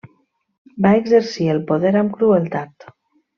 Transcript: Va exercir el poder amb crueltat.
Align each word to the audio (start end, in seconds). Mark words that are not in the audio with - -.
Va 0.85 0.93
exercir 1.01 1.49
el 1.57 1.61
poder 1.73 1.93
amb 2.01 2.17
crueltat. 2.17 2.89